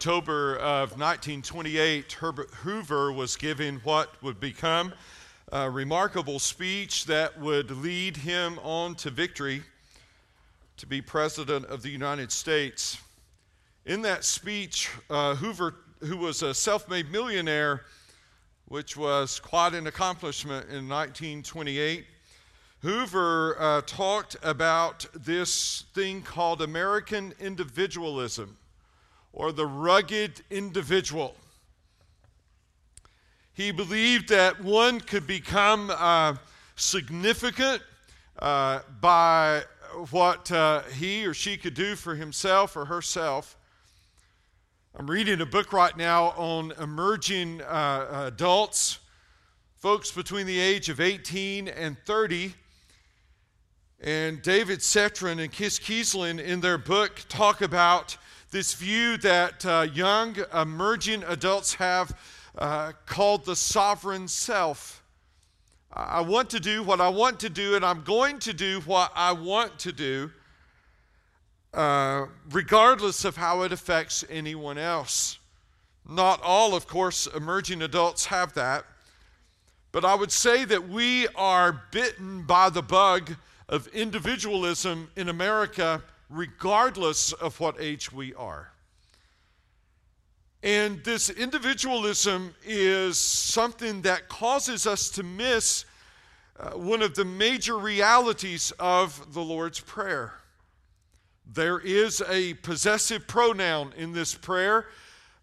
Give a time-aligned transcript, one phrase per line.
[0.00, 4.94] October of 1928, Herbert Hoover was giving what would become
[5.52, 9.62] a remarkable speech that would lead him on to victory
[10.78, 12.96] to be President of the United States.
[13.84, 17.82] In that speech, uh, Hoover, who was a self made millionaire,
[18.68, 22.06] which was quite an accomplishment in 1928,
[22.80, 28.56] Hoover uh, talked about this thing called American individualism
[29.32, 31.34] or the rugged individual.
[33.52, 36.36] He believed that one could become uh,
[36.76, 37.82] significant
[38.38, 39.62] uh, by
[40.10, 43.56] what uh, he or she could do for himself or herself.
[44.96, 48.98] I'm reading a book right now on emerging uh, adults,
[49.76, 52.54] folks between the age of 18 and 30.
[54.00, 58.16] And David Setran and Chris Kiesling in their book talk about
[58.50, 62.16] this view that uh, young emerging adults have
[62.58, 65.02] uh, called the sovereign self.
[65.92, 69.12] I want to do what I want to do, and I'm going to do what
[69.14, 70.30] I want to do,
[71.74, 75.38] uh, regardless of how it affects anyone else.
[76.08, 78.84] Not all, of course, emerging adults have that,
[79.92, 83.36] but I would say that we are bitten by the bug
[83.68, 88.72] of individualism in America regardless of what age we are.
[90.62, 95.86] And this individualism is something that causes us to miss
[96.58, 100.34] uh, one of the major realities of the Lord's Prayer.
[101.52, 104.86] There is a possessive pronoun in this prayer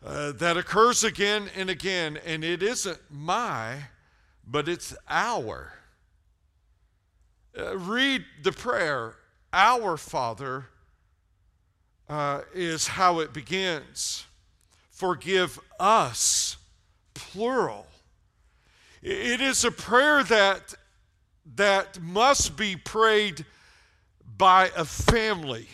[0.05, 3.77] uh, that occurs again and again, and it isn't my,
[4.45, 5.73] but it's our.
[7.57, 9.15] Uh, read the prayer,
[9.51, 10.67] Our Father
[12.09, 14.25] uh, is how it begins.
[14.91, 16.57] Forgive us,
[17.13, 17.87] plural.
[19.01, 20.73] It is a prayer that,
[21.55, 23.45] that must be prayed
[24.37, 25.67] by a family.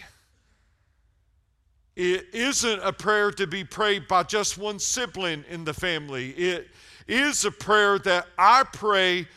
[1.96, 6.32] It isn't a prayer to be prayed by just one sibling in the family.
[6.32, 6.70] It
[7.08, 9.28] is a prayer that I pray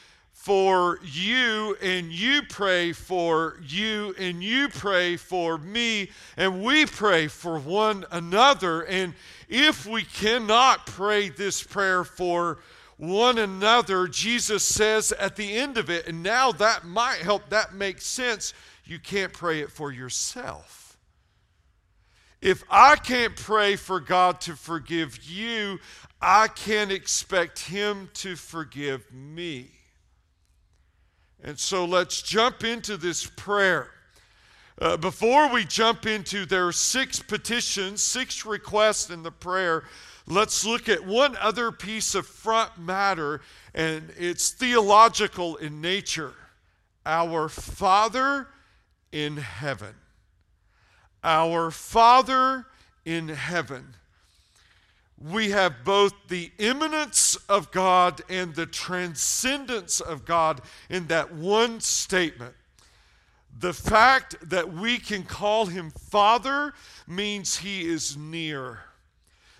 [0.46, 7.26] for you, and you pray for you, and you pray for me, and we pray
[7.26, 8.82] for one another.
[8.82, 9.14] And
[9.48, 12.58] if we cannot pray this prayer for
[12.96, 17.74] one another, Jesus says at the end of it, and now that might help, that
[17.74, 18.54] makes sense,
[18.84, 20.96] you can't pray it for yourself.
[22.40, 25.80] If I can't pray for God to forgive you,
[26.22, 29.75] I can't expect Him to forgive me.
[31.46, 33.90] And so let's jump into this prayer.
[34.80, 39.84] Uh, before we jump into there are six petitions, six requests in the prayer,
[40.26, 43.40] let's look at one other piece of front matter,
[43.76, 46.34] and it's theological in nature.
[47.06, 48.48] Our Father
[49.12, 49.94] in heaven.
[51.22, 52.66] Our Father
[53.04, 53.94] in heaven
[55.18, 60.60] we have both the immanence of God and the transcendence of God
[60.90, 62.54] in that one statement.
[63.58, 66.74] The fact that we can call him Father
[67.06, 68.80] means he is near.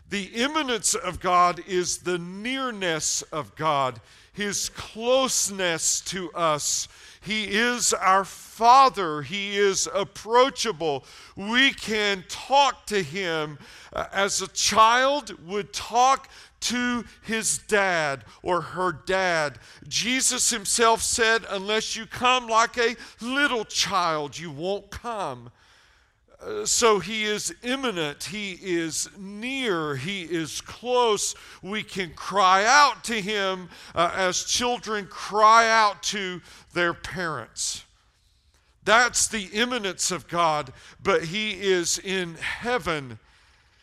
[0.09, 4.01] The immanence of God is the nearness of God,
[4.33, 6.89] his closeness to us.
[7.21, 9.23] He is our Father.
[9.23, 11.05] He is approachable.
[11.35, 13.59] We can talk to Him
[13.93, 16.29] uh, as a child would talk
[16.61, 19.59] to his dad or her dad.
[19.87, 25.51] Jesus Himself said, Unless you come like a little child, you won't come.
[26.65, 31.35] So he is immanent, he is near, he is close.
[31.63, 36.41] We can cry out to him uh, as children cry out to
[36.73, 37.87] their parents.
[38.87, 43.19] That's the immanence of God, but He is in heaven.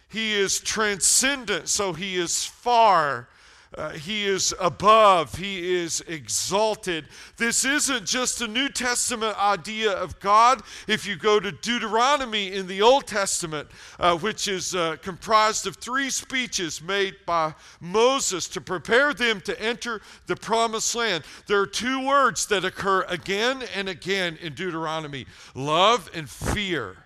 [0.07, 3.27] He is transcendent, so He is far.
[3.75, 7.05] Uh, he is above, he is exalted.
[7.37, 10.61] This isn't just a New Testament idea of God.
[10.87, 13.67] If you go to Deuteronomy in the Old Testament,
[13.99, 19.59] uh, which is uh, comprised of three speeches made by Moses to prepare them to
[19.59, 25.25] enter the promised land, there are two words that occur again and again in Deuteronomy
[25.55, 26.97] love and fear.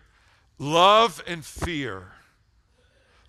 [0.59, 2.16] Love and fear.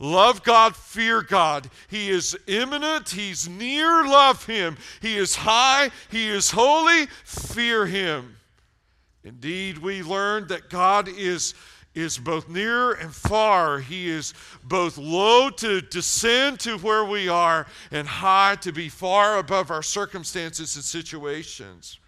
[0.00, 1.68] Love God, fear God.
[1.88, 4.76] He is immanent, He's near, love Him.
[5.00, 8.36] He is high, He is holy, fear Him.
[9.24, 11.54] Indeed, we learned that God is,
[11.94, 13.80] is both near and far.
[13.80, 19.36] He is both low to descend to where we are and high to be far
[19.38, 21.98] above our circumstances and situations.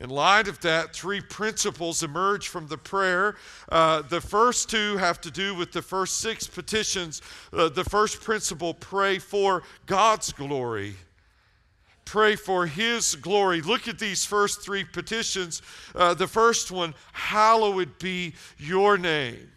[0.00, 3.36] In light of that, three principles emerge from the prayer.
[3.68, 7.20] Uh, the first two have to do with the first six petitions.
[7.52, 10.94] Uh, the first principle pray for God's glory.
[12.06, 13.60] Pray for His glory.
[13.60, 15.60] Look at these first three petitions.
[15.94, 19.50] Uh, the first one, hallowed be your name.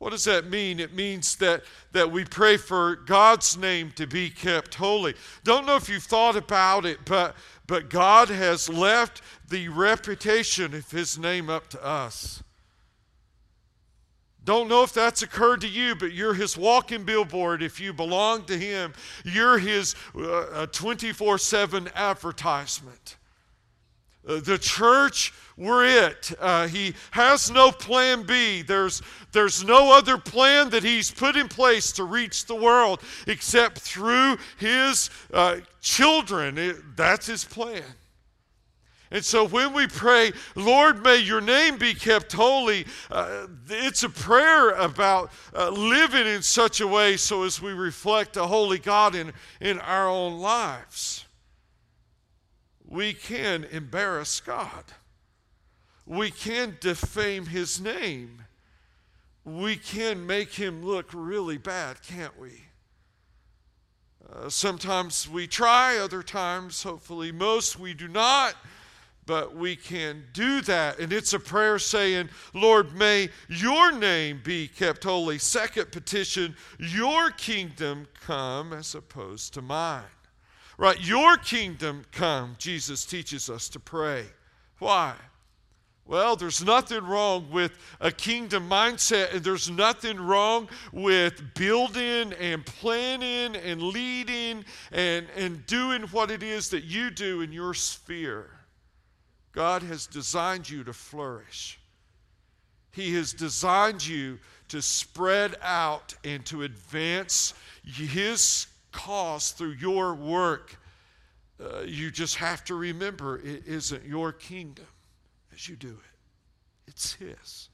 [0.00, 0.80] What does that mean?
[0.80, 1.62] It means that,
[1.92, 5.14] that we pray for God's name to be kept holy.
[5.44, 7.36] Don't know if you've thought about it, but
[7.70, 12.42] but God has left the reputation of His name up to us.
[14.44, 17.62] Don't know if that's occurred to you, but you're His walking billboard.
[17.62, 18.92] If you belong to Him,
[19.24, 23.16] you're His uh, 24 uh, 7 advertisement.
[24.26, 26.32] Uh, the church, we're it.
[26.38, 28.62] Uh, he has no plan B.
[28.62, 29.02] There's,
[29.32, 34.36] there's no other plan that He's put in place to reach the world except through
[34.58, 36.58] His uh, children.
[36.58, 37.82] It, that's His plan.
[39.12, 44.08] And so when we pray, Lord, may your name be kept holy, uh, it's a
[44.08, 49.16] prayer about uh, living in such a way so as we reflect a holy God
[49.16, 51.24] in, in our own lives
[52.90, 54.84] we can embarrass God.
[56.04, 58.42] We can defame his name.
[59.44, 62.64] We can make him look really bad, can't we?
[64.28, 68.54] Uh, sometimes we try, other times, hopefully, most we do not,
[69.24, 70.98] but we can do that.
[70.98, 75.38] And it's a prayer saying, Lord, may your name be kept holy.
[75.38, 80.02] Second petition, your kingdom come as opposed to mine.
[80.80, 80.98] Right?
[80.98, 84.24] Your kingdom come, Jesus teaches us to pray.
[84.78, 85.14] Why?
[86.06, 92.64] Well, there's nothing wrong with a kingdom mindset, and there's nothing wrong with building and
[92.64, 98.48] planning and leading and, and doing what it is that you do in your sphere.
[99.52, 101.78] God has designed you to flourish.
[102.92, 104.38] He has designed you
[104.68, 107.52] to spread out and to advance
[107.84, 110.76] His cause through your work.
[111.62, 114.86] Uh, you just have to remember it isn't your kingdom
[115.52, 117.68] as you do it, it's His.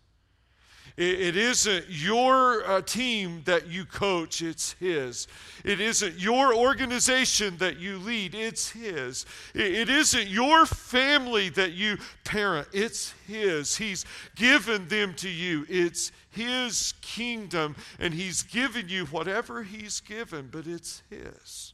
[0.96, 5.28] It, isn't your uh, team that you coach, it's His.
[5.62, 9.26] It isn't your organization that you lead, it's His.
[9.54, 13.76] It, it isn't your family that you parent, it's His.
[13.76, 20.48] He's given them to you, it's his kingdom, and He's given you whatever He's given,
[20.50, 21.72] but it's His.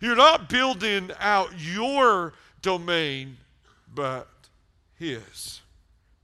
[0.00, 3.36] You're not building out your domain,
[3.92, 4.28] but
[4.98, 5.60] His.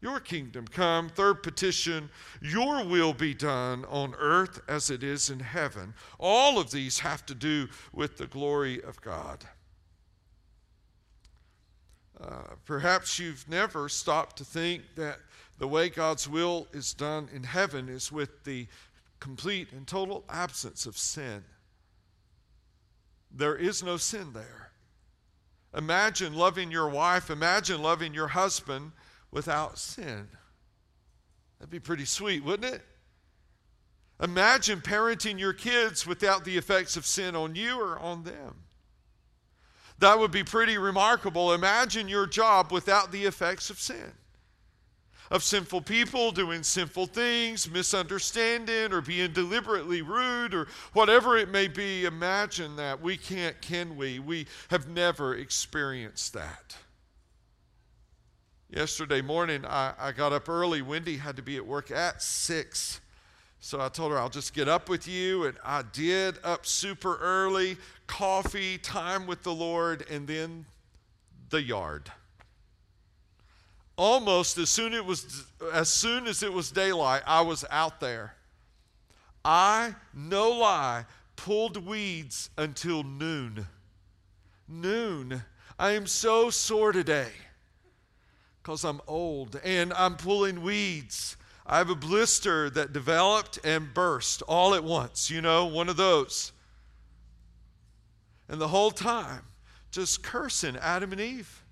[0.01, 1.09] Your kingdom come.
[1.09, 2.09] Third petition,
[2.41, 5.93] your will be done on earth as it is in heaven.
[6.21, 9.45] All of these have to do with the glory of God.
[12.21, 15.19] Uh, perhaps you've never stopped to think that
[15.59, 18.69] the way God's will is done in heaven is with the
[19.21, 21.45] complete and total absence of sin.
[23.31, 24.71] There is no sin there.
[25.77, 28.93] Imagine loving your wife, imagine loving your husband
[29.31, 30.29] without sin.
[31.59, 32.83] That'd be pretty sweet, wouldn't it?
[34.23, 38.55] Imagine parenting your kids without the effects of sin on you or on them.
[39.99, 41.53] That would be pretty remarkable.
[41.53, 44.13] Imagine your job without the effects of sin
[45.31, 51.69] of sinful people doing sinful things, misunderstanding, or being deliberately rude, or whatever it may
[51.69, 52.05] be.
[52.05, 53.01] Imagine that.
[53.01, 54.19] We can't, can we?
[54.19, 56.77] We have never experienced that.
[58.71, 60.83] Yesterday morning, I, I got up early.
[60.83, 63.01] Wendy had to be at work at 6.
[63.61, 65.47] So I told her, I'll just get up with you.
[65.47, 70.67] And I did up super early, coffee, time with the Lord, and then
[71.51, 72.13] the yard
[73.99, 78.35] almost as soon it was as soon as it was daylight, I was out there.
[79.45, 81.05] I, no lie,
[81.37, 83.67] pulled weeds until noon.
[84.67, 85.43] Noon.
[85.79, 87.31] I am so sore today
[88.63, 91.37] because I'm old and I'm pulling weeds.
[91.67, 95.97] I have a blister that developed and burst all at once, you know, one of
[95.97, 96.53] those.
[98.49, 99.43] And the whole time,
[99.91, 101.63] just cursing Adam and Eve.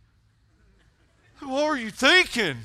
[1.41, 2.57] What were you thinking?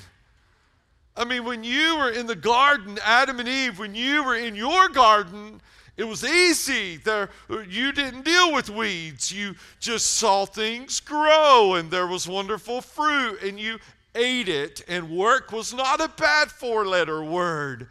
[1.16, 4.54] I mean, when you were in the garden, Adam and Eve, when you were in
[4.54, 5.60] your garden,
[5.96, 6.96] it was easy.
[6.96, 7.28] There,
[7.68, 9.30] you didn't deal with weeds.
[9.30, 13.78] You just saw things grow, and there was wonderful fruit, and you
[14.14, 17.88] ate it, and work was not a bad four letter word.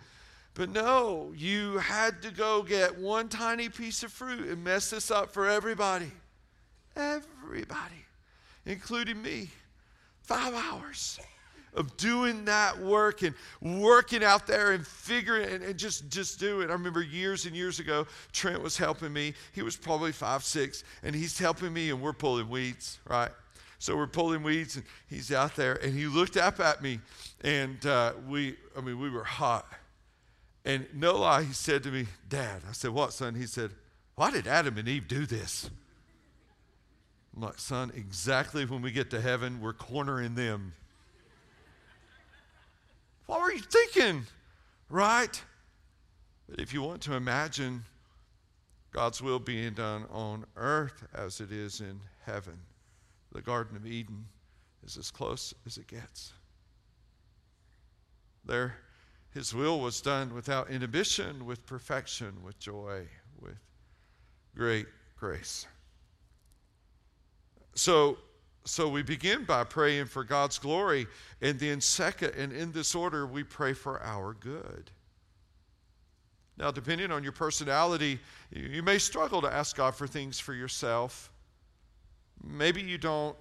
[0.56, 5.12] But no, you had to go get one tiny piece of fruit and mess this
[5.12, 6.12] up for everybody.
[6.96, 8.06] Everybody,
[8.66, 9.50] including me.
[10.32, 11.20] Five hours
[11.74, 16.62] of doing that work and working out there and figuring and, and just just do
[16.62, 16.70] it.
[16.70, 19.34] I remember years and years ago, Trent was helping me.
[19.54, 23.32] He was probably five, six, and he's helping me, and we're pulling weeds, right?
[23.80, 27.00] So we're pulling weeds, and he's out there, and he looked up at me,
[27.42, 29.66] and uh, we, I mean, we were hot.
[30.64, 33.36] And no lie, he said to me, Dad, I said, What, son?
[33.36, 33.72] He said,
[34.16, 35.70] Why did Adam and Eve do this?
[37.36, 40.74] I'm like, Son, exactly when we get to heaven, we're cornering them.
[43.26, 44.26] what were you thinking?
[44.90, 45.42] Right?
[46.50, 47.86] But if you want to imagine
[48.92, 52.60] God's will being done on earth as it is in heaven,
[53.32, 54.26] the Garden of Eden
[54.86, 56.34] is as close as it gets.
[58.44, 58.76] There,
[59.34, 63.08] his will was done without inhibition, with perfection, with joy,
[63.40, 63.58] with
[64.56, 65.66] great grace.
[67.74, 68.18] So,
[68.66, 71.08] so we begin by praying for God's glory,
[71.42, 74.92] and then, second, and in this order, we pray for our good.
[76.58, 78.20] Now, depending on your personality,
[78.52, 81.32] you may struggle to ask God for things for yourself.
[82.44, 83.36] Maybe you don't.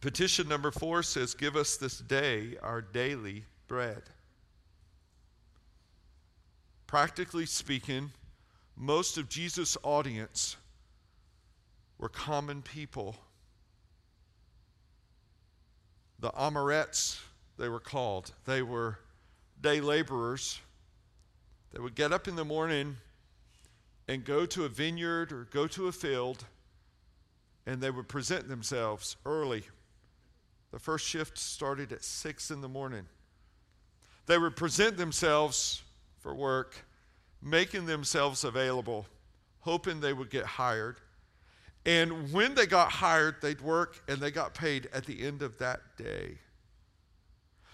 [0.00, 4.02] Petition number four says, Give us this day our daily bread.
[6.86, 8.10] Practically speaking,
[8.76, 10.56] most of Jesus' audience
[12.02, 13.14] were common people.
[16.18, 17.20] The am ha'aretz,
[17.58, 18.32] they were called.
[18.44, 18.98] They were
[19.60, 20.58] day laborers.
[21.72, 22.96] They would get up in the morning
[24.08, 26.44] and go to a vineyard or go to a field,
[27.66, 29.62] and they would present themselves early.
[30.72, 33.06] The first shift started at 6 in the morning.
[34.26, 35.84] They would present themselves
[36.18, 36.84] for work,
[37.40, 39.06] making themselves available,
[39.60, 40.96] hoping they would get hired.
[41.84, 45.58] And when they got hired, they'd work and they got paid at the end of
[45.58, 46.38] that day.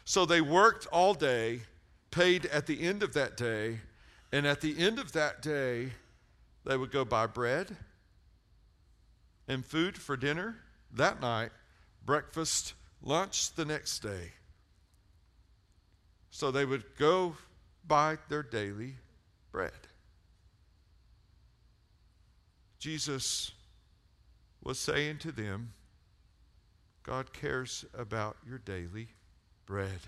[0.05, 1.63] So they worked all day,
[2.11, 3.81] paid at the end of that day,
[4.33, 5.91] and at the end of that day,
[6.65, 7.77] they would go buy bread
[9.47, 10.57] and food for dinner
[10.95, 11.51] that night,
[12.05, 12.73] breakfast,
[13.03, 14.33] lunch the next day.
[16.31, 17.37] So they would go
[17.87, 18.95] buy their daily
[19.53, 19.73] bread.
[22.79, 23.53] Jesus
[24.63, 25.73] was saying to them,
[27.03, 29.09] God cares about your daily
[29.67, 30.01] bread.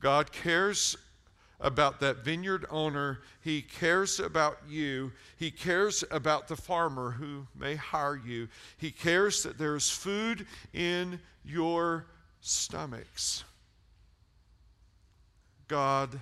[0.00, 0.96] God cares
[1.60, 3.20] about that vineyard owner.
[3.40, 5.12] He cares about you.
[5.36, 8.48] He cares about the farmer who may hire you.
[8.76, 12.06] He cares that there is food in your
[12.40, 13.44] stomachs.
[15.66, 16.20] God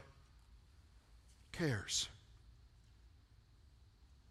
[1.53, 2.09] cares.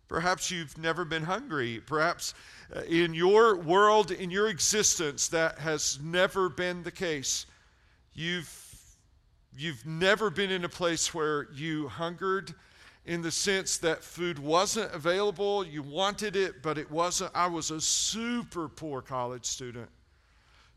[0.08, 1.82] Perhaps you've never been hungry.
[1.86, 2.34] Perhaps
[2.76, 7.46] uh, in your world, in your existence, that has never been the case.
[8.14, 8.50] You've,
[9.58, 12.54] you've never been in a place where you hungered
[13.06, 15.66] in the sense that food wasn't available.
[15.66, 17.32] You wanted it, but it wasn't.
[17.36, 19.90] I was a super poor college student,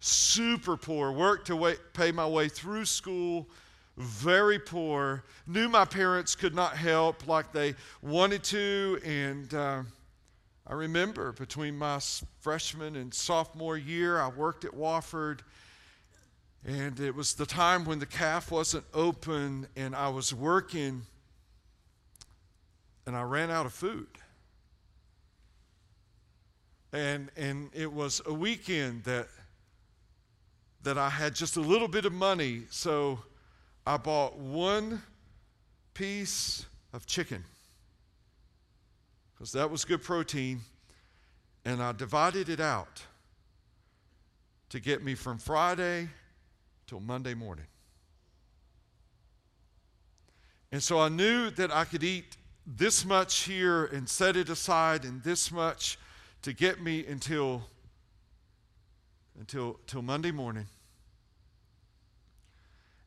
[0.01, 3.49] super poor, worked to pay my way through school
[3.99, 9.01] very poor, knew my parents could not help like they wanted to.
[9.05, 9.83] And uh,
[10.67, 11.99] I remember between my
[12.41, 15.41] freshman and sophomore year, I worked at Wofford.
[16.65, 21.03] And it was the time when the caf wasn't open, and I was working,
[23.07, 24.09] and I ran out of food.
[26.93, 29.29] And, and it was a weekend that,
[30.83, 33.21] that I had just a little bit of money, so
[33.89, 35.01] I bought one
[35.95, 37.43] piece of chicken
[39.33, 40.61] because that was good protein,
[41.65, 43.01] and I divided it out
[44.69, 46.11] to get me from Friday
[46.87, 47.65] till Monday morning.
[50.71, 55.05] And so I knew that I could eat this much here and set it aside
[55.05, 55.99] and this much
[56.43, 57.63] to get me until
[59.41, 60.67] until till Monday morning.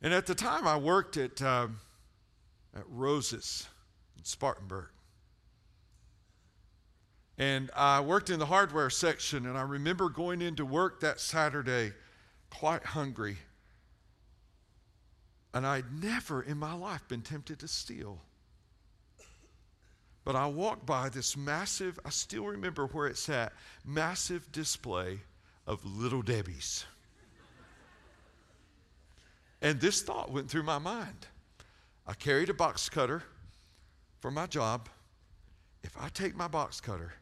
[0.01, 1.79] And at the time, I worked at, um,
[2.75, 3.67] at Rose's
[4.17, 4.89] in Spartanburg.
[7.38, 11.93] And I worked in the hardware section, and I remember going into work that Saturday
[12.50, 13.38] quite hungry.
[15.53, 18.20] And I'd never in my life been tempted to steal.
[20.24, 23.53] But I walked by this massive, I still remember where it's at,
[23.84, 25.20] massive display
[25.65, 26.86] of Little Debbie's.
[29.62, 31.27] And this thought went through my mind.
[32.08, 33.24] I carried a box cutter
[34.20, 34.89] for my job.
[35.84, 37.13] If I take my box cutter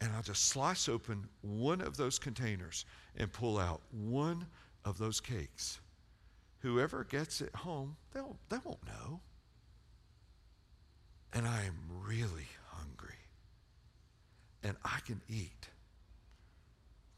[0.00, 4.46] and I just slice open one of those containers and pull out one
[4.84, 5.80] of those cakes,
[6.60, 9.20] whoever gets it home, they'll, they won't know.
[11.32, 13.18] And I am really hungry.
[14.62, 15.68] And I can eat.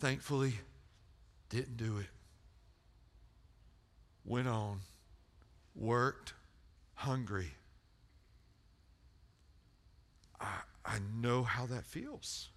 [0.00, 0.54] Thankfully,
[1.48, 2.17] didn't do it.
[4.28, 4.80] Went on,
[5.74, 6.34] worked,
[6.96, 7.52] hungry.
[10.38, 12.50] I, I know how that feels.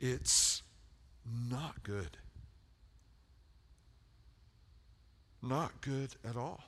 [0.00, 0.62] It's
[1.50, 2.16] not good.
[5.42, 6.64] Not good at all.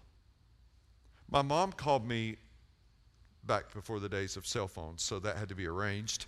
[1.31, 2.37] My mom called me
[3.45, 6.27] back before the days of cell phones, so that had to be arranged.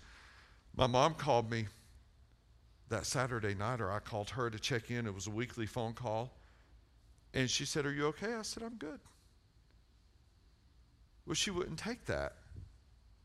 [0.75, 1.67] My mom called me
[2.89, 5.05] that Saturday night, or I called her to check in.
[5.05, 6.31] It was a weekly phone call.
[7.33, 8.33] And she said, Are you okay?
[8.33, 8.99] I said, I'm good.
[11.25, 12.33] Well, she wouldn't take that.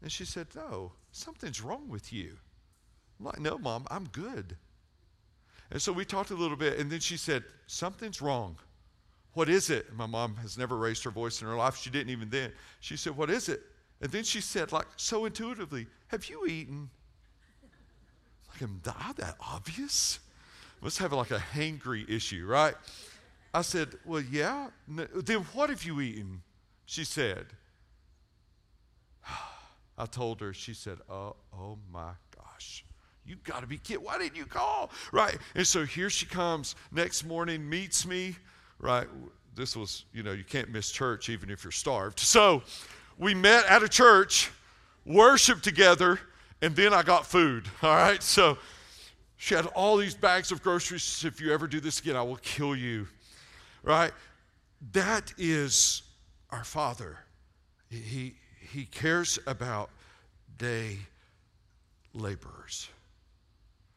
[0.03, 2.37] And she said, No, something's wrong with you.
[3.19, 4.57] I'm like, No, mom, I'm good.
[5.71, 8.57] And so we talked a little bit, and then she said, Something's wrong.
[9.33, 9.89] What is it?
[9.89, 11.77] And my mom has never raised her voice in her life.
[11.77, 12.53] She didn't even then.
[12.81, 13.63] She said, What is it?
[14.01, 16.91] And then she said, like so intuitively, Have you eaten?
[18.65, 20.19] Am I that obvious?
[20.81, 22.75] Must have like a hangry issue, right?
[23.53, 24.69] I said, Well, yeah.
[24.89, 26.43] Then what have you eaten?
[26.87, 27.47] She said.
[29.99, 32.85] I told her, she said, Oh, oh my gosh.
[33.27, 34.05] You got to be kidding.
[34.05, 34.91] Why didn't you call?
[35.13, 35.37] Right.
[35.55, 38.37] And so here she comes next morning, meets me,
[38.79, 39.07] right?
[39.55, 42.19] This was, you know, you can't miss church even if you're starved.
[42.19, 42.63] So
[43.19, 44.51] we met at a church,
[45.07, 46.19] worshiped together,
[46.65, 47.67] and then I got food.
[47.83, 48.23] All right.
[48.23, 48.59] So
[49.37, 51.25] she had all these bags of groceries.
[51.25, 53.07] If you ever do this again, I will kill you.
[53.83, 54.13] Right?
[54.93, 56.03] That is
[56.51, 57.19] our Father.
[57.91, 58.35] He,
[58.73, 59.91] he cares about
[60.57, 60.99] day
[62.15, 62.89] laborers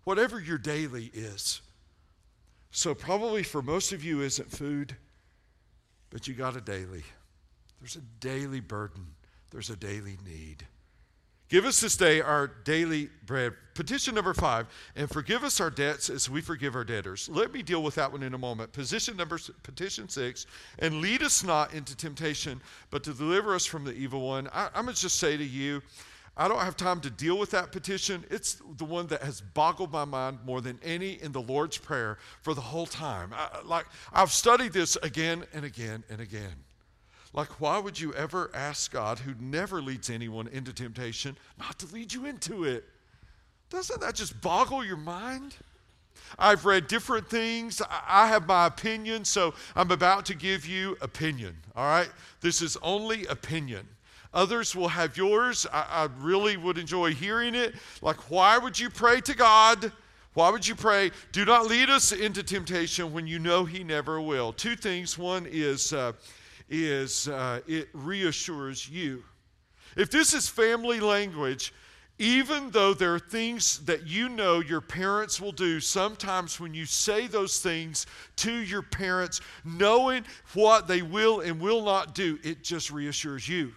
[0.07, 1.59] whatever your daily is.
[2.71, 4.95] So, probably for most of you, isn't food,
[6.09, 7.03] but you got a daily.
[7.81, 9.05] There's a daily burden,
[9.51, 10.65] there's a daily need.
[11.49, 13.53] Give us this day our daily bread.
[13.73, 17.29] Petition number five, and forgive us our debts as we forgive our debtors.
[17.31, 18.73] Let me deal with that one in a moment.
[18.73, 20.45] Position number petition six,
[20.79, 24.49] and lead us not into temptation, but to deliver us from the evil one.
[24.51, 25.81] I, I'm gonna just say to you,
[26.35, 28.25] I don't have time to deal with that petition.
[28.29, 32.17] It's the one that has boggled my mind more than any in the Lord's Prayer
[32.41, 33.31] for the whole time.
[33.33, 36.66] I, like I've studied this again and again and again.
[37.33, 41.93] Like, why would you ever ask God, who never leads anyone into temptation, not to
[41.93, 42.85] lead you into it?
[43.69, 45.55] Doesn't that just boggle your mind?
[46.39, 47.81] I've read different things.
[47.89, 51.55] I have my opinion, so I'm about to give you opinion.
[51.75, 52.09] All right?
[52.41, 53.87] This is only opinion.
[54.33, 55.65] Others will have yours.
[55.71, 57.75] I, I really would enjoy hearing it.
[58.01, 59.91] Like, why would you pray to God?
[60.33, 61.11] Why would you pray?
[61.31, 64.53] Do not lead us into temptation when you know He never will.
[64.53, 65.17] Two things.
[65.17, 66.13] One is, uh,
[66.69, 69.23] is uh, it reassures you.
[69.95, 71.73] If this is family language,
[72.19, 76.85] even though there are things that you know your parents will do, sometimes when you
[76.85, 82.63] say those things to your parents, knowing what they will and will not do, it
[82.63, 83.73] just reassures you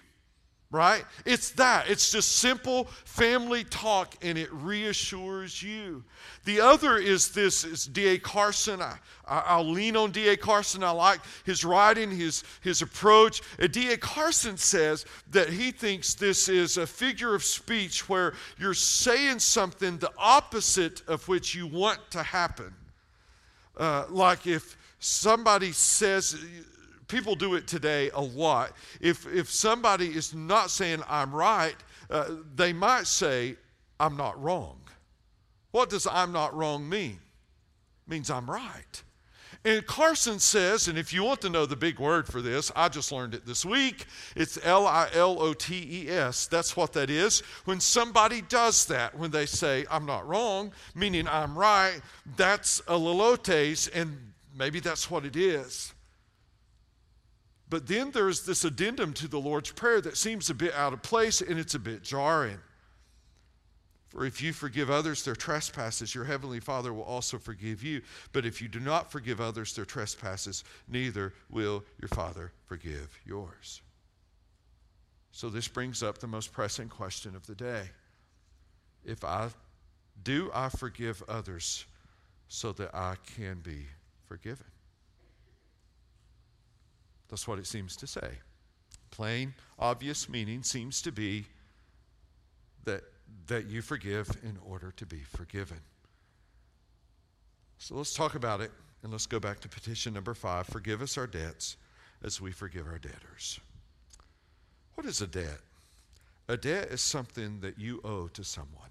[0.70, 1.04] right?
[1.24, 1.90] It's that.
[1.90, 6.04] It's just simple family talk and it reassures you.
[6.44, 8.18] The other is this is D.A.
[8.18, 8.80] Carson.
[8.80, 10.36] I, I'll lean on D.A.
[10.36, 10.84] Carson.
[10.84, 13.42] I like his writing, his, his approach.
[13.72, 13.96] D.A.
[13.96, 19.98] Carson says that he thinks this is a figure of speech where you're saying something
[19.98, 22.72] the opposite of which you want to happen.
[23.76, 26.36] Uh, like if somebody says,
[27.10, 28.72] people do it today a lot.
[29.00, 31.76] If, if somebody is not saying, I'm right,
[32.08, 33.56] uh, they might say,
[33.98, 34.80] I'm not wrong.
[35.72, 37.18] What does I'm not wrong mean?
[38.06, 39.02] It means I'm right.
[39.62, 42.88] And Carson says, and if you want to know the big word for this, I
[42.88, 44.06] just learned it this week.
[44.34, 46.46] It's L I L O T E S.
[46.46, 47.40] That's what that is.
[47.66, 52.00] When somebody does that, when they say, I'm not wrong, meaning I'm right,
[52.36, 55.92] that's a lolotes, and maybe that's what it is.
[57.70, 61.02] But then there's this addendum to the Lord's Prayer that seems a bit out of
[61.02, 62.58] place and it's a bit jarring.
[64.08, 68.02] For if you forgive others their trespasses, your heavenly Father will also forgive you.
[68.32, 73.82] But if you do not forgive others their trespasses, neither will your Father forgive yours.
[75.30, 77.88] So this brings up the most pressing question of the day.
[79.04, 79.50] If I
[80.24, 81.86] Do I forgive others
[82.48, 83.86] so that I can be
[84.26, 84.66] forgiven?
[87.30, 88.38] That's what it seems to say.
[89.10, 91.46] Plain, obvious meaning seems to be
[92.84, 93.02] that,
[93.46, 95.80] that you forgive in order to be forgiven.
[97.78, 98.70] So let's talk about it
[99.02, 101.76] and let's go back to petition number five forgive us our debts
[102.22, 103.58] as we forgive our debtors.
[104.94, 105.60] What is a debt?
[106.48, 108.90] A debt is something that you owe to someone.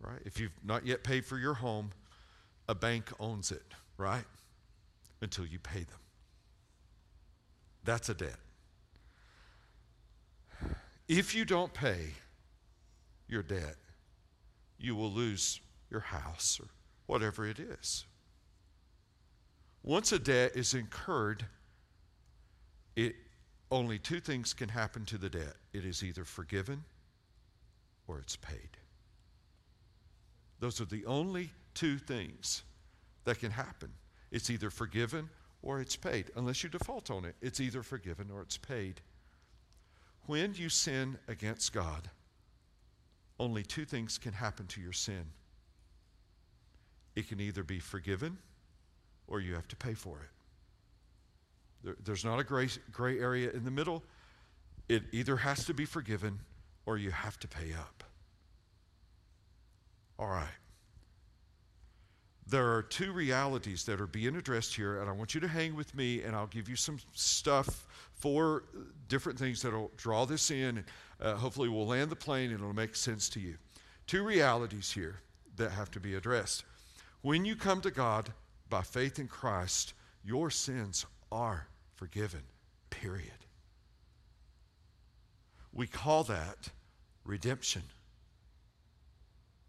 [0.00, 0.20] Right?
[0.24, 1.90] If you've not yet paid for your home,
[2.68, 3.62] a bank owns it,
[3.98, 4.24] right?
[5.20, 5.98] Until you pay them.
[7.84, 8.36] That's a debt.
[11.08, 12.10] If you don't pay
[13.28, 13.76] your debt,
[14.78, 16.68] you will lose your house or
[17.06, 18.04] whatever it is.
[19.82, 21.44] Once a debt is incurred,
[22.96, 23.16] it
[23.70, 25.54] only two things can happen to the debt.
[25.72, 26.84] It is either forgiven
[28.06, 28.76] or it's paid.
[30.58, 32.62] Those are the only two things
[33.24, 33.90] that can happen.
[34.30, 35.28] It's either forgiven
[35.62, 36.30] or it's paid.
[36.36, 39.00] Unless you default on it, it's either forgiven or it's paid.
[40.26, 42.10] When you sin against God,
[43.38, 45.26] only two things can happen to your sin
[47.16, 48.38] it can either be forgiven
[49.26, 50.28] or you have to pay for it.
[51.84, 54.02] There, there's not a gray, gray area in the middle.
[54.88, 56.40] It either has to be forgiven
[56.86, 58.04] or you have to pay up.
[60.18, 60.48] All right.
[62.50, 65.76] There are two realities that are being addressed here, and I want you to hang
[65.76, 68.64] with me, and I'll give you some stuff for
[69.08, 70.78] different things that'll draw this in.
[70.78, 70.84] And,
[71.20, 73.56] uh, hopefully, we'll land the plane and it'll make sense to you.
[74.08, 75.20] Two realities here
[75.56, 76.64] that have to be addressed.
[77.22, 78.32] When you come to God
[78.68, 82.42] by faith in Christ, your sins are forgiven,
[82.90, 83.30] period.
[85.72, 86.70] We call that
[87.24, 87.82] redemption.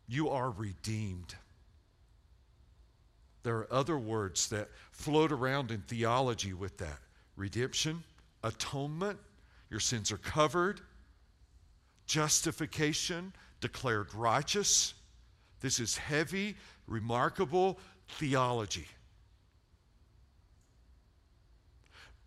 [0.08, 1.36] You are redeemed.
[3.44, 7.00] There are other words that float around in theology with that
[7.36, 8.04] redemption,
[8.44, 9.20] atonement,
[9.70, 10.82] your sins are covered,
[12.06, 14.94] justification, declared righteous.
[15.62, 16.56] This is heavy,
[16.88, 18.88] remarkable theology.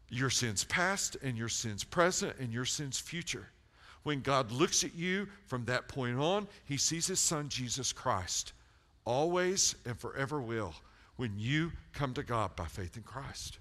[0.08, 3.48] Your sins past and your sins present and your sins future.
[4.04, 8.52] When God looks at you from that point on, he sees his son Jesus Christ,
[9.04, 10.74] always and forever will,
[11.16, 13.58] when you come to God by faith in Christ.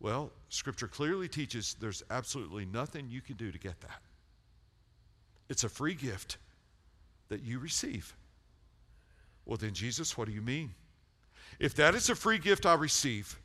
[0.00, 4.00] Well, Scripture clearly teaches there's absolutely nothing you can do to get that.
[5.48, 6.38] It's a free gift
[7.28, 8.14] that you receive.
[9.44, 10.70] Well, then, Jesus, what do you mean?
[11.58, 13.38] If that is a free gift I receive,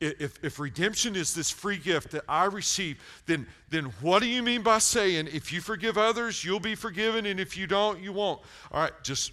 [0.00, 4.42] if, if redemption is this free gift that I receive, then, then what do you
[4.42, 8.12] mean by saying if you forgive others, you'll be forgiven, and if you don't, you
[8.12, 8.40] won't?
[8.72, 9.32] All right, just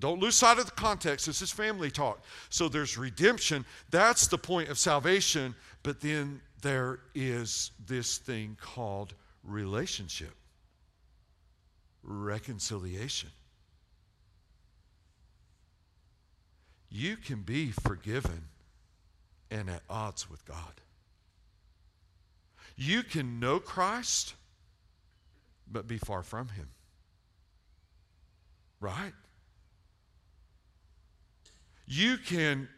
[0.00, 1.26] don't lose sight of the context.
[1.26, 2.22] This is family talk.
[2.48, 3.64] So there's redemption.
[3.90, 5.54] That's the point of salvation.
[5.82, 10.34] But then there is this thing called relationship,
[12.02, 13.30] reconciliation.
[16.90, 18.48] You can be forgiven
[19.50, 20.80] and at odds with God.
[22.76, 24.34] You can know Christ,
[25.70, 26.68] but be far from Him.
[28.80, 29.12] Right?
[31.92, 32.68] You can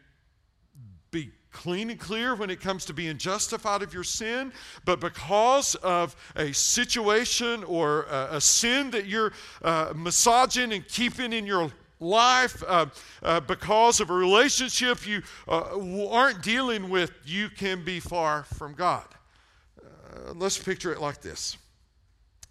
[1.11, 4.51] be clean and clear when it comes to being justified of your sin,
[4.85, 11.31] but because of a situation or a, a sin that you're uh, massaging and keeping
[11.31, 12.87] in your life, uh,
[13.21, 18.73] uh, because of a relationship you uh, aren't dealing with, you can be far from
[18.73, 19.05] God.
[19.79, 21.55] Uh, let's picture it like this.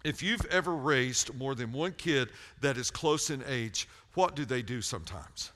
[0.05, 2.29] If you've ever raised more than one kid
[2.61, 5.51] that is close in age, what do they do sometimes?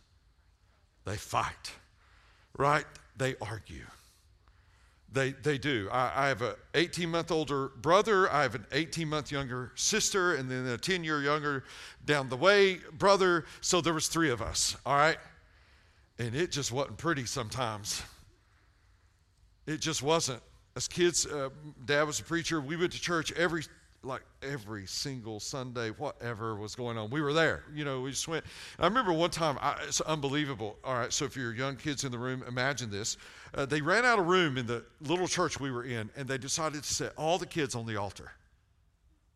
[1.07, 1.71] They fight,
[2.57, 2.83] right?
[3.15, 3.85] They argue.
[5.09, 5.87] They, they do.
[5.89, 8.29] I, I have an 18 month older brother.
[8.29, 11.63] I have an 18 month younger sister, and then a 10 year younger
[12.03, 13.45] down the way brother.
[13.61, 15.17] So there was three of us, all right?
[16.19, 18.03] And it just wasn't pretty sometimes.
[19.65, 20.41] It just wasn't.
[20.75, 21.49] As kids, uh,
[21.85, 22.59] dad was a preacher.
[22.59, 23.63] We went to church every
[24.03, 27.09] like every single Sunday, whatever was going on.
[27.09, 27.63] We were there.
[27.73, 28.45] You know, we just went.
[28.79, 30.77] I remember one time, I, it's unbelievable.
[30.83, 33.17] All right, so if you're young kids in the room, imagine this.
[33.53, 36.37] Uh, they ran out of room in the little church we were in, and they
[36.37, 38.31] decided to set all the kids on the altar.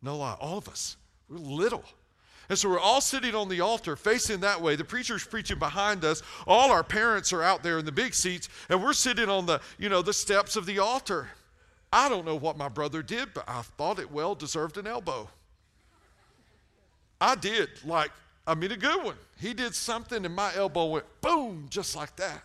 [0.00, 0.96] No lie, all of us.
[1.28, 1.84] We're little.
[2.48, 4.76] And so we're all sitting on the altar facing that way.
[4.76, 6.22] The preacher's preaching behind us.
[6.46, 9.60] All our parents are out there in the big seats, and we're sitting on the,
[9.78, 11.28] you know, the steps of the altar.
[11.92, 15.28] I don't know what my brother did, but I thought it well deserved an elbow.
[17.20, 18.10] I did, like,
[18.46, 19.16] I mean, a good one.
[19.38, 22.42] He did something, and my elbow went boom, just like that.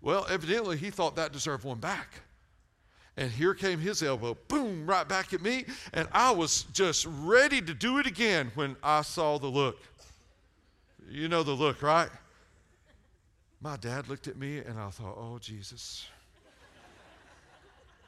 [0.00, 2.20] Well, evidently, he thought that deserved one back.
[3.16, 5.66] And here came his elbow, boom, right back at me.
[5.92, 9.78] And I was just ready to do it again when I saw the look.
[11.08, 12.08] You know the look, right?
[13.60, 16.06] My dad looked at me, and I thought, oh, Jesus.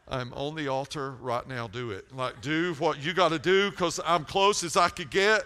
[0.09, 1.67] I'm on the altar right now.
[1.67, 2.15] Do it.
[2.15, 5.45] Like, do what you got to do because I'm close as I could get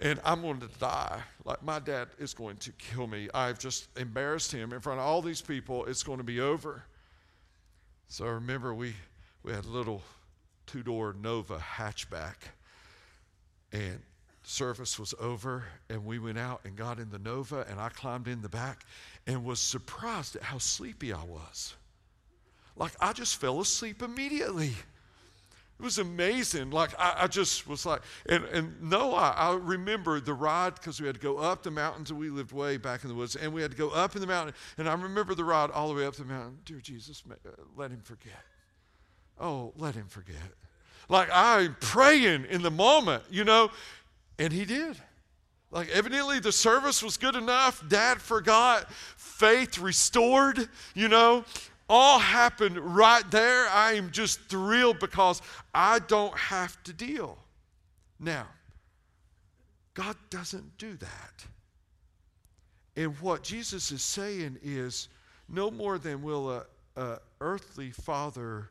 [0.00, 1.20] and I'm going to die.
[1.44, 3.28] Like, my dad is going to kill me.
[3.32, 5.86] I've just embarrassed him in front of all these people.
[5.86, 6.84] It's going to be over.
[8.08, 8.94] So I remember we,
[9.42, 10.02] we had a little
[10.66, 12.34] two door Nova hatchback,
[13.72, 14.00] and
[14.42, 18.28] service was over, and we went out and got in the Nova, and I climbed
[18.28, 18.84] in the back
[19.26, 21.74] and was surprised at how sleepy I was.
[22.76, 24.74] Like, I just fell asleep immediately.
[25.78, 26.70] It was amazing.
[26.70, 31.00] Like, I, I just was like, and, and no, I, I remember the ride because
[31.00, 33.52] we had to go up the mountains we lived way back in the woods, and
[33.52, 34.54] we had to go up in the mountain.
[34.78, 36.58] And I remember the ride all the way up the mountain.
[36.64, 38.42] Dear Jesus, uh, let him forget.
[39.38, 40.36] Oh, let him forget.
[41.10, 43.70] Like, I'm praying in the moment, you know,
[44.38, 44.96] and he did.
[45.70, 47.86] Like, evidently, the service was good enough.
[47.86, 48.90] Dad forgot.
[48.92, 51.44] Faith restored, you know
[51.88, 53.68] all happened right there.
[53.68, 55.40] I am just thrilled because
[55.74, 57.38] I don't have to deal.
[58.18, 58.46] Now,
[59.94, 61.46] God doesn't do that.
[62.96, 65.08] And what Jesus is saying is
[65.48, 68.70] no more than will a, a earthly father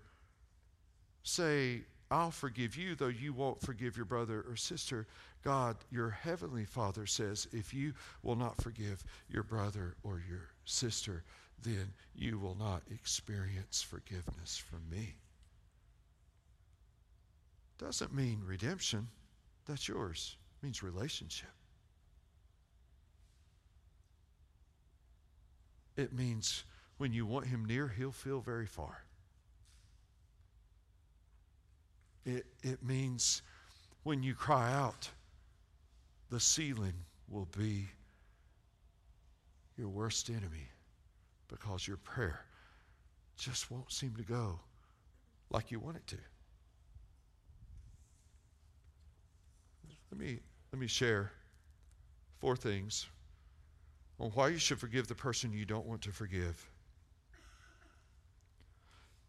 [1.23, 5.07] say, I'll forgive you, though you won't forgive your brother or sister.
[5.43, 11.23] God, your heavenly Father says, if you will not forgive your brother or your sister,
[11.61, 15.15] then you will not experience forgiveness from me.
[17.77, 19.07] Doesn't mean redemption.
[19.65, 20.37] That's yours.
[20.57, 21.49] It means relationship.
[25.97, 26.63] It means
[26.97, 29.03] when you want him near, he'll feel very far.
[32.25, 33.41] It, it means
[34.03, 35.09] when you cry out,
[36.29, 36.93] the ceiling
[37.29, 37.87] will be
[39.77, 40.69] your worst enemy
[41.57, 42.41] because your prayer
[43.37, 44.59] just won't seem to go
[45.49, 46.17] like you want it to.
[50.11, 50.39] Let me,
[50.73, 51.31] let me share
[52.39, 53.07] four things
[54.19, 56.69] on why you should forgive the person you don't want to forgive.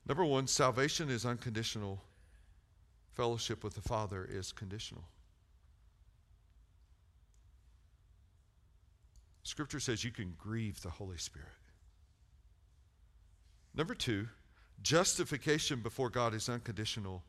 [0.08, 2.00] Number one, salvation is unconditional,
[3.12, 5.04] fellowship with the Father is conditional.
[9.44, 11.48] Scripture says you can grieve the Holy Spirit.
[13.76, 14.28] Number two,
[14.82, 17.22] justification before God is unconditional.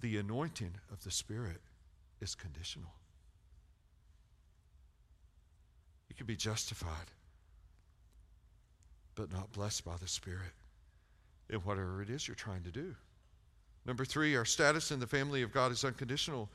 [0.00, 1.60] The anointing of the Spirit
[2.20, 2.92] is conditional.
[6.08, 7.10] You can be justified,
[9.14, 10.52] but not blessed by the Spirit
[11.50, 12.94] in whatever it is you're trying to do.
[13.84, 16.48] Number three, our status in the family of God is unconditional.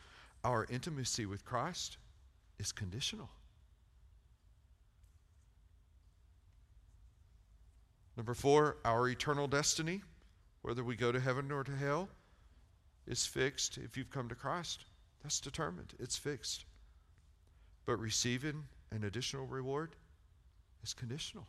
[0.44, 1.98] Our intimacy with Christ
[2.58, 3.30] is conditional.
[8.18, 10.02] Number four, our eternal destiny,
[10.64, 12.10] whether we go to heaven or to hell,
[13.06, 14.86] is fixed if you've come to Christ.
[15.22, 16.66] That's determined, it's fixed.
[17.86, 19.96] But receiving an additional reward
[20.84, 21.48] is conditional.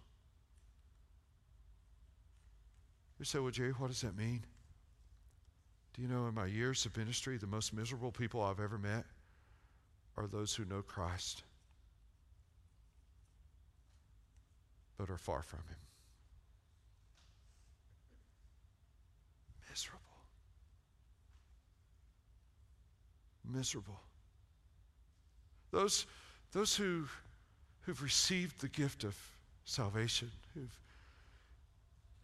[3.19, 4.45] You say, well, Jerry, what does that mean?
[5.95, 9.05] Do you know in my years of ministry, the most miserable people I've ever met
[10.17, 11.43] are those who know Christ
[14.99, 15.88] but are far from Him?
[23.49, 24.01] Miserable.
[25.71, 26.07] Those,
[26.53, 27.05] those who,
[27.83, 29.17] who've received the gift of
[29.65, 30.79] salvation, who've,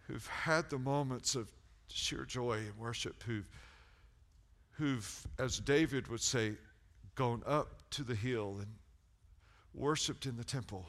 [0.06, 1.50] who've had the moments of
[1.88, 3.48] sheer joy and worship, who've,
[4.72, 6.52] who've, as David would say,
[7.14, 8.68] gone up to the hill and
[9.74, 10.86] worshiped in the temple,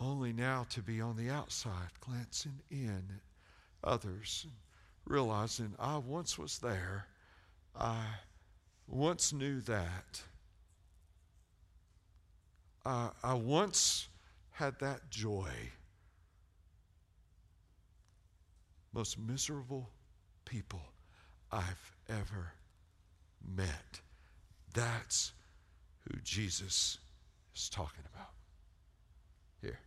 [0.00, 4.46] only now to be on the outside, glancing in at others,
[5.04, 7.06] realizing I once was there.
[7.78, 8.04] I
[8.88, 10.22] once knew that.
[12.84, 14.08] Uh, I once
[14.52, 15.50] had that joy.
[18.92, 19.90] Most miserable
[20.44, 20.80] people
[21.52, 22.52] I've ever
[23.46, 24.00] met.
[24.72, 25.32] That's
[26.00, 26.98] who Jesus
[27.54, 28.30] is talking about
[29.60, 29.78] here.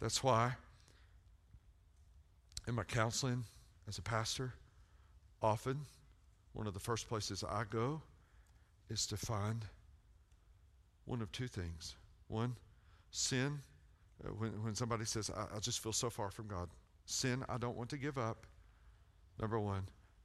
[0.00, 0.54] That's why
[2.66, 3.44] In my counseling
[3.86, 4.54] as a pastor,
[5.42, 5.80] often
[6.54, 8.00] one of the first places I go
[8.88, 9.64] is to find
[11.04, 11.96] one of two things.
[12.28, 12.56] One,
[13.10, 13.60] sin.
[14.24, 16.68] Uh, when, when somebody says, I, I just feel so far from God,
[17.04, 18.46] sin I don't want to give up.
[19.38, 19.82] Number one.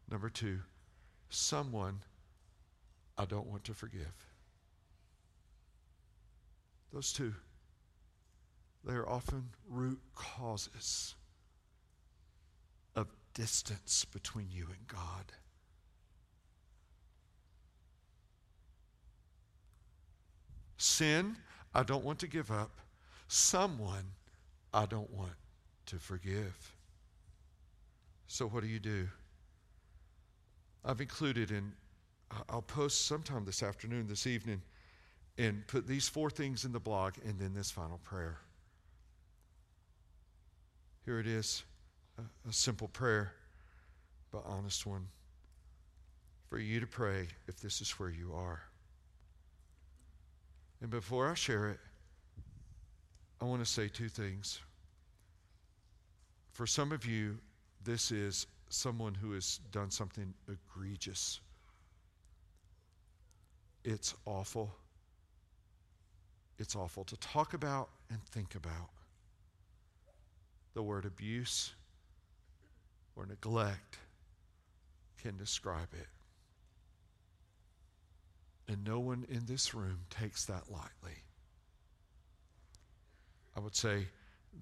[0.10, 0.60] Number two,
[1.30, 2.00] someone
[3.18, 4.14] I don't want to forgive.
[6.94, 7.34] Those two,
[8.86, 11.16] they are often root causes
[13.34, 15.32] distance between you and God.
[20.78, 21.36] Sin,
[21.74, 22.72] I don't want to give up.
[23.28, 24.14] Someone,
[24.74, 25.34] I don't want
[25.88, 26.74] to forgive.
[28.28, 29.08] So, what do you do?
[30.86, 31.74] I've included in,
[32.50, 34.62] I'll post sometime this afternoon, this evening,
[35.38, 38.38] and put these four things in the blog and then this final prayer.
[41.06, 41.64] Here it is
[42.48, 43.34] a, simple prayer,
[44.32, 45.08] but honest one
[46.50, 48.62] for you to pray if this is where you are.
[50.82, 51.80] And before I share it,
[53.42, 54.60] I want to say two things.
[56.52, 57.38] For some of you,
[57.84, 61.40] this is someone who has done something egregious.
[63.86, 64.74] It's awful.
[66.58, 68.90] It's awful to talk about and think about.
[70.74, 71.74] The word abuse
[73.20, 73.98] or neglect
[75.22, 76.08] can describe it.
[78.72, 81.18] And no one in this room takes that lightly.
[83.58, 84.08] I would say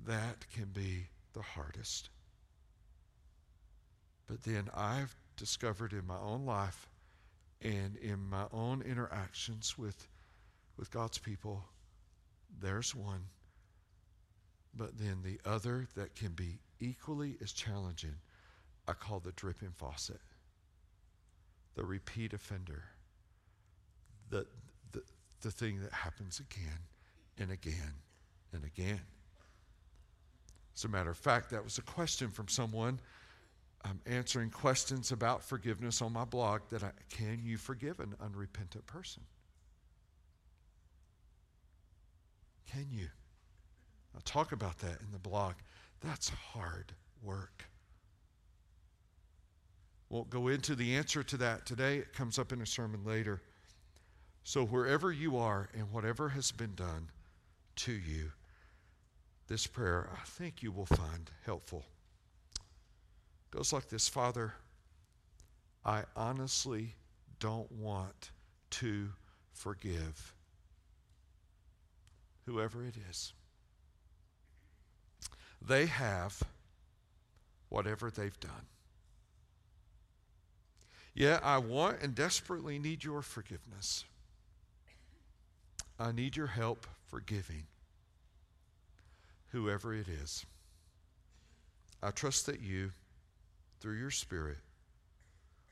[0.05, 2.09] that can be the hardest.
[4.25, 6.89] But then I've discovered in my own life
[7.61, 10.07] and in my own interactions with,
[10.77, 11.63] with God's people,
[12.59, 13.25] there's one.
[14.73, 18.15] But then the other that can be equally as challenging,
[18.87, 20.21] I call the dripping faucet,
[21.75, 22.83] the repeat offender
[24.29, 24.45] the,
[24.91, 25.01] the,
[25.41, 26.79] the thing that happens again
[27.37, 27.93] and again
[28.53, 29.01] and again.
[30.75, 32.99] As a matter of fact, that was a question from someone.
[33.83, 38.85] I'm answering questions about forgiveness on my blog that I, can you forgive an unrepentant
[38.85, 39.23] person?
[42.71, 43.07] Can you?
[44.13, 45.53] I'll talk about that in the blog.
[46.01, 46.91] That's hard
[47.23, 47.63] work.
[50.09, 51.97] Won't go into the answer to that today.
[51.97, 53.41] It comes up in a sermon later.
[54.43, 57.09] So, wherever you are and whatever has been done
[57.77, 58.31] to you,
[59.47, 61.83] this prayer I think you will find helpful.
[62.55, 64.53] It goes like this Father,
[65.85, 66.95] I honestly
[67.39, 68.31] don't want
[68.71, 69.09] to
[69.53, 70.33] forgive
[72.45, 73.33] whoever it is.
[75.61, 76.41] They have
[77.69, 78.67] whatever they've done.
[81.17, 84.05] Yeah, I want and desperately need your forgiveness.
[85.99, 87.63] I need your help forgiving
[89.47, 90.45] whoever it is.
[92.03, 92.91] I trust that you,
[93.79, 94.59] through your Spirit,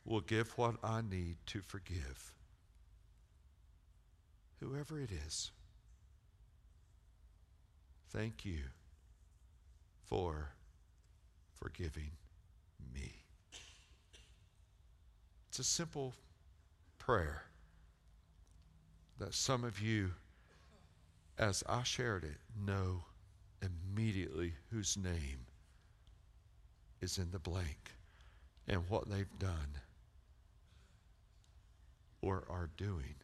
[0.03, 2.34] will give what I need to forgive
[4.60, 5.51] whoever it is.
[8.10, 8.62] Thank you
[10.08, 10.53] for
[11.60, 12.10] forgiving
[12.91, 13.24] me.
[15.57, 16.13] It's a simple
[16.97, 17.43] prayer
[19.19, 20.11] that some of you,
[21.37, 23.05] as I shared it, know
[23.61, 25.45] immediately whose name
[26.99, 27.93] is in the blank
[28.67, 29.77] and what they've done
[32.21, 33.15] or are doing.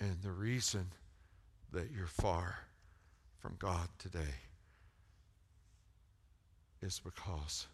[0.00, 0.86] And the reason
[1.70, 2.60] that you're far
[3.42, 4.53] from God today
[6.84, 7.66] is because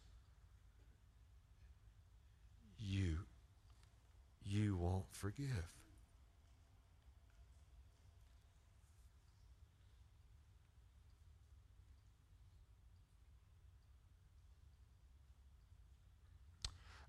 [2.79, 3.19] you,
[4.45, 5.49] you won't forgive.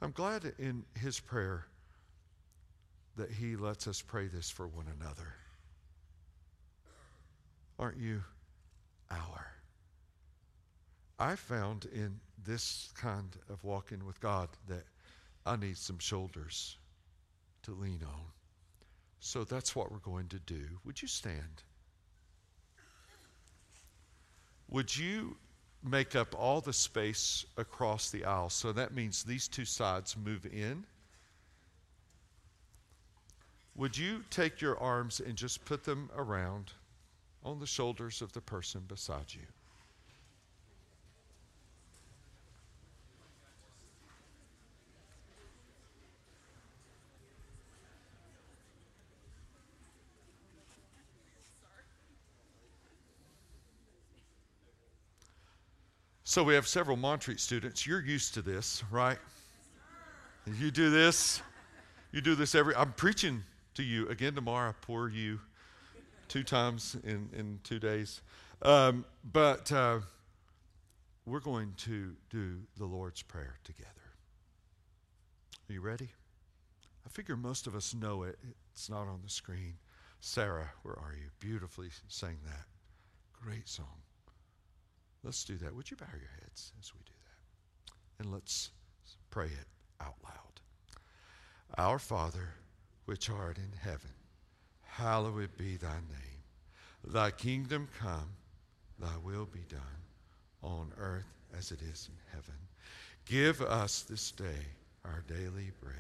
[0.02, 1.68] I'm glad in his prayer
[3.16, 5.36] that he lets us pray this for one another.
[7.78, 8.24] Aren't you?
[9.12, 9.61] Our.
[11.22, 14.86] I found in this kind of walking with God that
[15.46, 16.78] I need some shoulders
[17.62, 18.24] to lean on.
[19.20, 20.64] So that's what we're going to do.
[20.84, 21.62] Would you stand?
[24.70, 25.38] Would you
[25.84, 28.50] make up all the space across the aisle?
[28.50, 30.86] So that means these two sides move in.
[33.76, 36.72] would you take your arms and just put them around
[37.44, 39.42] on the shoulders of the person beside you?
[56.32, 57.86] So we have several Montreat students.
[57.86, 59.18] You're used to this, right?
[60.46, 61.42] You do this.
[62.14, 62.74] You do this every.
[62.74, 64.74] I'm preaching to you again tomorrow.
[64.80, 65.42] Pour you
[66.30, 68.22] two times in in two days.
[68.62, 69.04] Um,
[69.34, 70.00] but uh,
[71.26, 73.92] we're going to do the Lord's Prayer together.
[75.70, 76.12] Are you ready?
[77.06, 78.40] I figure most of us know it.
[78.72, 79.74] It's not on the screen.
[80.22, 81.28] Sarah, where are you?
[81.42, 82.68] Beautifully sang that.
[83.44, 84.02] Great song.
[85.24, 85.76] Let's do that.
[85.76, 88.24] Would you bow your heads as we do that?
[88.24, 88.72] And let's
[89.30, 89.68] pray it
[90.00, 90.62] out loud.
[91.78, 92.56] Our Father,
[93.06, 94.14] which art in heaven,
[94.84, 96.44] hallowed be thy name.
[97.06, 98.36] Thy kingdom come,
[99.00, 99.80] thy will be done,
[100.62, 102.56] on earth as it is in heaven.
[103.26, 104.66] Give us this day
[105.06, 105.96] our daily bread,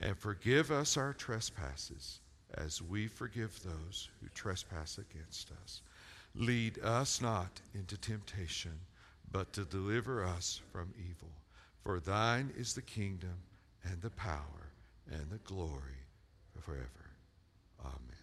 [0.00, 2.20] and forgive us our trespasses,
[2.54, 5.82] as we forgive those who trespass against us
[6.34, 8.78] Lead us not into temptation,
[9.32, 11.30] but to deliver us from evil.
[11.82, 13.36] For thine is the kingdom
[13.84, 14.70] and the power
[15.10, 16.06] and the glory
[16.60, 17.10] forever.
[17.80, 18.19] Amen.